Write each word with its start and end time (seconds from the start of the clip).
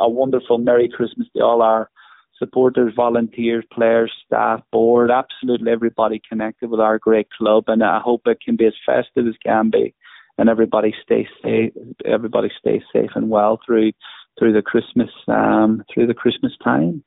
a 0.00 0.08
wonderful 0.08 0.58
Merry 0.58 0.88
Christmas 0.88 1.28
to 1.36 1.42
all 1.42 1.62
our 1.62 1.90
supporters, 2.38 2.92
volunteers, 2.94 3.64
players, 3.72 4.12
staff, 4.24 4.60
board, 4.70 5.10
absolutely 5.10 5.70
everybody 5.70 6.22
connected 6.28 6.70
with 6.70 6.80
our 6.80 6.98
great 6.98 7.28
club. 7.36 7.64
And 7.66 7.82
I 7.82 8.00
hope 8.00 8.22
it 8.26 8.40
can 8.40 8.56
be 8.56 8.66
as 8.66 8.74
festive 8.86 9.26
as 9.26 9.34
can 9.44 9.70
be, 9.70 9.94
and 10.38 10.48
everybody 10.48 10.94
stay 11.02 11.28
safe. 11.42 11.72
Everybody 12.04 12.50
stay 12.58 12.82
safe 12.92 13.10
and 13.14 13.28
well 13.28 13.60
through 13.64 13.92
through 14.38 14.52
the 14.52 14.62
Christmas 14.62 15.10
um, 15.26 15.82
through 15.92 16.06
the 16.06 16.14
Christmas 16.14 16.52
time. 16.62 17.02